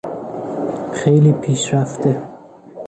[0.93, 2.21] خیلی پیشرفته